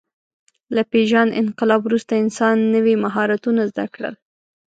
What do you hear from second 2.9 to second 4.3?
مهارتونه زده کړل.